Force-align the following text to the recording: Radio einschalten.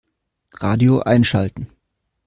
Radio 0.59 1.03
einschalten. 1.03 1.67